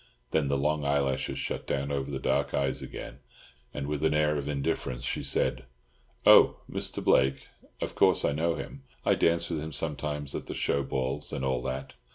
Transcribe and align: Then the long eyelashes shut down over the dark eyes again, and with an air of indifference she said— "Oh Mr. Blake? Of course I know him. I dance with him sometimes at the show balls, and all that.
Then 0.31 0.47
the 0.47 0.57
long 0.57 0.83
eyelashes 0.83 1.37
shut 1.37 1.67
down 1.67 1.91
over 1.91 2.09
the 2.09 2.17
dark 2.17 2.55
eyes 2.55 2.81
again, 2.81 3.19
and 3.71 3.85
with 3.85 4.03
an 4.03 4.15
air 4.15 4.35
of 4.35 4.49
indifference 4.49 5.03
she 5.03 5.21
said— 5.21 5.65
"Oh 6.25 6.57
Mr. 6.67 7.03
Blake? 7.03 7.49
Of 7.81 7.93
course 7.93 8.25
I 8.25 8.31
know 8.31 8.55
him. 8.55 8.81
I 9.05 9.13
dance 9.13 9.51
with 9.51 9.59
him 9.61 9.71
sometimes 9.71 10.33
at 10.33 10.47
the 10.47 10.55
show 10.55 10.81
balls, 10.81 11.31
and 11.31 11.45
all 11.45 11.61
that. 11.61 11.93